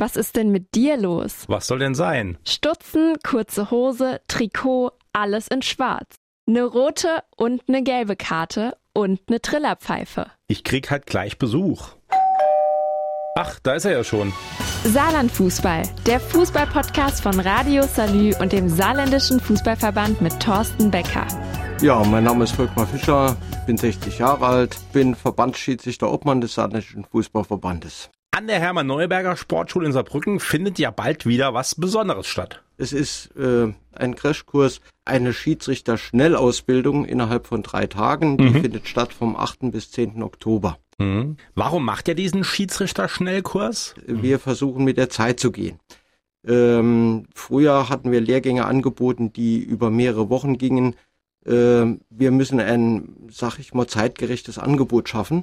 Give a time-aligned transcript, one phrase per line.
[0.00, 1.42] Was ist denn mit dir los?
[1.48, 2.38] Was soll denn sein?
[2.44, 6.14] Stutzen, kurze Hose, Trikot, alles in schwarz.
[6.46, 10.26] Eine rote und eine gelbe Karte und eine Trillerpfeife.
[10.46, 11.88] Ich krieg halt gleich Besuch.
[13.34, 14.32] Ach, da ist er ja schon.
[14.84, 21.26] Saarlandfußball, der Fußballpodcast von Radio Salü und dem Saarländischen Fußballverband mit Thorsten Becker.
[21.82, 23.36] Ja, mein Name ist Volkmar Fischer,
[23.66, 28.10] bin 60 Jahre alt, bin Verbandsschiedsrichter Obmann des Saarländischen Fußballverbandes.
[28.38, 32.62] An der Hermann-Neuberger Sportschule in Saarbrücken findet ja bald wieder was Besonderes statt.
[32.76, 38.38] Es ist äh, ein Crashkurs, eine Schiedsrichter-Schnellausbildung innerhalb von drei Tagen.
[38.38, 38.60] Die Mhm.
[38.62, 39.72] findet statt vom 8.
[39.72, 40.22] bis 10.
[40.22, 40.78] Oktober.
[40.98, 41.36] Mhm.
[41.56, 43.96] Warum macht ihr diesen Schiedsrichter-Schnellkurs?
[44.06, 45.80] Wir versuchen mit der Zeit zu gehen.
[46.46, 50.94] Ähm, früher hatten wir Lehrgänge angeboten, die über mehrere Wochen gingen.
[51.44, 55.42] Ähm, wir müssen ein, sag ich mal, zeitgerechtes Angebot schaffen.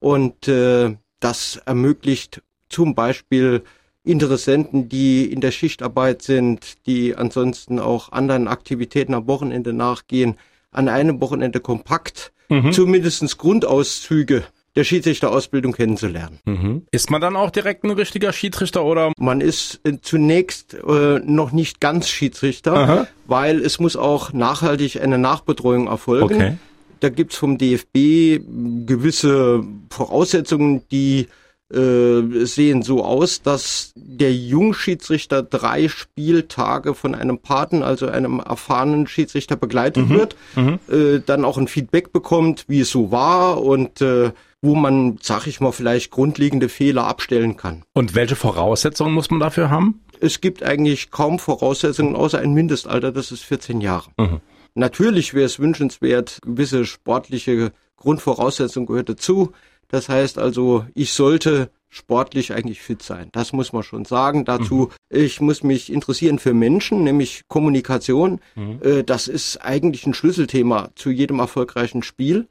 [0.00, 3.62] Und äh, das ermöglicht zum Beispiel
[4.04, 10.36] Interessenten, die in der Schichtarbeit sind, die ansonsten auch anderen Aktivitäten am Wochenende nachgehen,
[10.70, 12.72] an einem Wochenende kompakt Mhm.
[12.72, 14.44] zumindestens Grundauszüge
[14.76, 16.38] der Schiedsrichterausbildung kennenzulernen.
[16.44, 16.86] Mhm.
[16.90, 19.12] Ist man dann auch direkt ein richtiger Schiedsrichter oder?
[19.18, 23.06] Man ist äh, zunächst äh, noch nicht ganz Schiedsrichter, Aha.
[23.26, 26.24] weil es muss auch nachhaltig eine Nachbetreuung erfolgen.
[26.24, 26.56] Okay.
[27.00, 28.40] Da gibt's vom DFB
[28.86, 31.28] gewisse Voraussetzungen, die
[31.72, 39.06] äh, sehen so aus, dass der Jungschiedsrichter drei Spieltage von einem Paten, also einem erfahrenen
[39.06, 40.78] Schiedsrichter begleitet wird, Mhm.
[40.90, 44.30] äh, dann auch ein Feedback bekommt, wie es so war und äh,
[44.62, 47.82] wo man, sag ich mal, vielleicht grundlegende Fehler abstellen kann.
[47.92, 50.00] Und welche Voraussetzungen muss man dafür haben?
[50.20, 54.10] Es gibt eigentlich kaum Voraussetzungen außer ein Mindestalter, das ist 14 Jahre.
[54.16, 54.40] Mhm.
[54.78, 59.52] Natürlich wäre es wünschenswert, gewisse sportliche Grundvoraussetzungen gehört dazu.
[59.88, 63.30] Das heißt also, ich sollte sportlich eigentlich fit sein.
[63.32, 64.44] Das muss man schon sagen.
[64.44, 68.40] Dazu, ich muss mich interessieren für Menschen, nämlich Kommunikation.
[68.82, 72.46] Äh, Das ist eigentlich ein Schlüsselthema zu jedem erfolgreichen Spiel.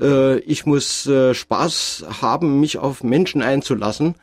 [0.00, 4.14] Äh, Ich muss äh, Spaß haben, mich auf Menschen einzulassen.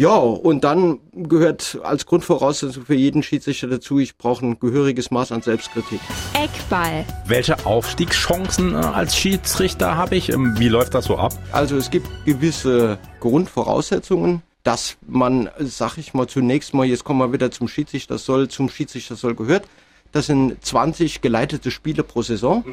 [0.00, 5.30] Ja, und dann gehört als Grundvoraussetzung für jeden Schiedsrichter dazu, ich brauche ein gehöriges Maß
[5.30, 6.00] an Selbstkritik.
[6.32, 7.04] Eckball.
[7.26, 10.30] Welche Aufstiegschancen äh, als Schiedsrichter habe ich?
[10.30, 11.34] Ähm, Wie läuft das so ab?
[11.52, 17.34] Also es gibt gewisse Grundvoraussetzungen, dass man, sag ich mal, zunächst mal, jetzt kommen wir
[17.34, 19.66] wieder zum Schiedsrichter soll, zum Schiedsrichter soll gehört.
[20.12, 22.64] Das sind 20 geleitete Spiele pro Saison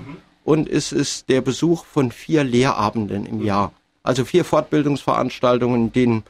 [0.46, 3.74] und es ist der Besuch von vier Lehrabenden im Jahr.
[4.02, 6.24] Also vier Fortbildungsveranstaltungen, in denen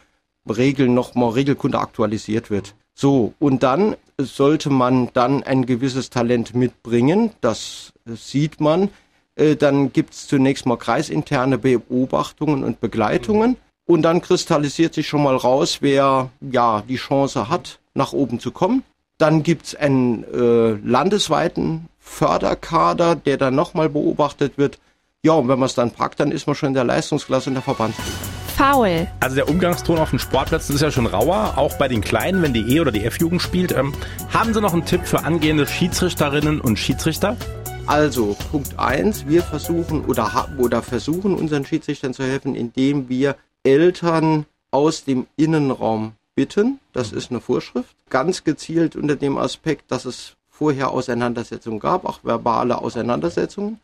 [0.51, 2.75] Regeln nochmal Regelkunde aktualisiert wird.
[2.93, 8.89] So, und dann sollte man dann ein gewisses Talent mitbringen, das äh, sieht man.
[9.35, 13.55] Äh, Dann gibt's zunächst mal kreisinterne Beobachtungen und Begleitungen.
[13.85, 18.51] Und dann kristallisiert sich schon mal raus, wer ja die Chance hat, nach oben zu
[18.51, 18.83] kommen.
[19.17, 24.79] Dann gibt's einen äh, landesweiten Förderkader, der dann nochmal beobachtet wird.
[25.23, 27.55] Ja, und wenn man es dann packt, dann ist man schon in der Leistungsklasse in
[27.55, 28.36] der Verbandsliga.
[28.57, 29.07] Foul.
[29.19, 32.53] Also der Umgangston auf den Sportplätzen ist ja schon rauer, auch bei den Kleinen, wenn
[32.53, 33.71] die E- oder die F-Jugend spielt.
[33.71, 33.93] Ähm,
[34.33, 37.37] haben Sie noch einen Tipp für angehende Schiedsrichterinnen und Schiedsrichter?
[37.85, 43.35] Also, Punkt eins: wir versuchen oder haben oder versuchen unseren Schiedsrichtern zu helfen, indem wir
[43.61, 46.79] Eltern aus dem Innenraum bitten.
[46.93, 47.95] Das ist eine Vorschrift.
[48.09, 53.79] Ganz gezielt unter dem Aspekt, dass es vorher Auseinandersetzungen gab, auch verbale Auseinandersetzungen.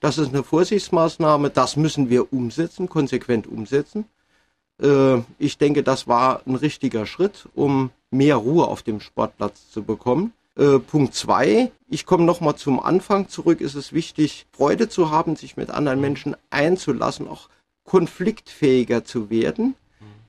[0.00, 4.04] Das ist eine Vorsichtsmaßnahme, das müssen wir umsetzen, konsequent umsetzen.
[4.82, 9.82] Äh, ich denke, das war ein richtiger Schritt, um mehr Ruhe auf dem Sportplatz zu
[9.82, 10.32] bekommen.
[10.56, 15.36] Äh, Punkt zwei, ich komme nochmal zum Anfang zurück, ist es wichtig, Freude zu haben,
[15.36, 17.48] sich mit anderen Menschen einzulassen, auch
[17.84, 19.74] konfliktfähiger zu werden,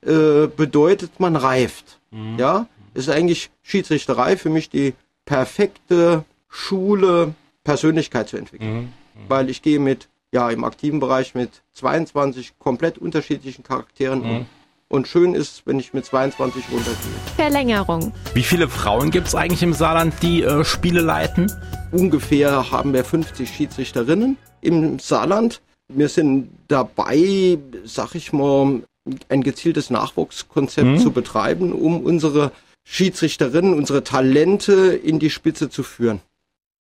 [0.01, 1.99] äh, bedeutet, man reift.
[2.37, 4.93] Ja, ist eigentlich Schiedsrichterei für mich die
[5.25, 8.93] perfekte Schule, Persönlichkeit zu entwickeln.
[9.27, 14.45] Weil ich gehe mit, ja, im aktiven Bereich mit 22 komplett unterschiedlichen Charakteren um.
[14.91, 16.95] Und schön ist, wenn ich mit 22 runtergehe.
[17.35, 18.11] Verlängerung.
[18.33, 21.51] Wie viele Frauen gibt es eigentlich im Saarland, die äh, Spiele leiten?
[21.91, 25.61] Ungefähr haben wir 50 Schiedsrichterinnen im Saarland.
[25.89, 28.81] Wir sind dabei, sag ich mal,
[29.29, 32.51] ein gezieltes Nachwuchskonzept zu betreiben, um unsere
[32.83, 36.19] Schiedsrichterinnen, unsere Talente in die Spitze zu führen.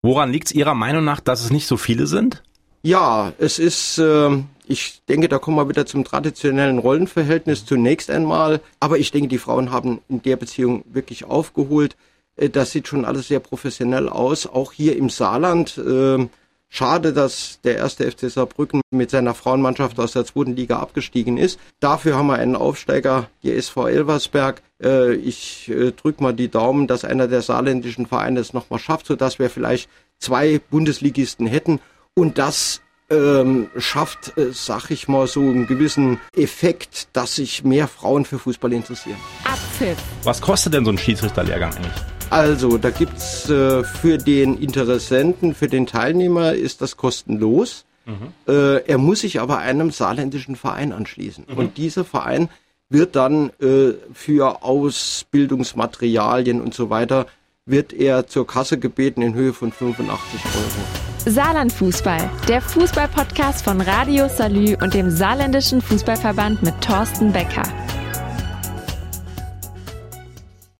[0.01, 2.43] Woran liegt es Ihrer Meinung nach, dass es nicht so viele sind?
[2.83, 8.61] Ja, es ist, ähm, ich denke, da kommen wir wieder zum traditionellen Rollenverhältnis zunächst einmal.
[8.81, 11.97] Aber ich denke, die Frauen haben in der Beziehung wirklich aufgeholt.
[12.37, 14.47] Äh, Das sieht schon alles sehr professionell aus.
[14.47, 15.79] Auch hier im Saarland.
[15.85, 16.31] ähm,
[16.71, 21.59] Schade, dass der erste FC Saarbrücken mit seiner Frauenmannschaft aus der zweiten Liga abgestiegen ist.
[21.81, 24.61] Dafür haben wir einen Aufsteiger, die SV Elversberg.
[24.83, 29.07] Äh, ich äh, drücke mal die Daumen, dass einer der saarländischen Vereine es nochmal schafft,
[29.07, 29.89] sodass wir vielleicht
[30.19, 31.81] zwei Bundesligisten hätten.
[32.19, 32.81] Und das
[33.11, 38.41] ähm, schafft, äh, sag ich mal, so einen gewissen Effekt, dass sich mehr Frauen für
[38.41, 39.19] Fußball interessieren.
[39.45, 39.97] Abpfiff.
[40.25, 41.93] Was kostet denn so ein Schiedsrichterlehrgang eigentlich?
[42.31, 47.85] Also, da gibt's äh, für den Interessenten, für den Teilnehmer ist das kostenlos.
[48.05, 48.33] Mhm.
[48.49, 51.47] Äh, er muss sich aber einem saarländischen Verein anschließen.
[51.49, 51.57] Mhm.
[51.57, 52.49] Und dieser Verein
[52.89, 57.27] wird dann äh, für Ausbildungsmaterialien und so weiter,
[57.65, 61.18] wird er zur Kasse gebeten in Höhe von 85 Euro.
[61.31, 67.65] Saarlandfußball, der Fußballpodcast von Radio Salü und dem Saarländischen Fußballverband mit Thorsten Becker.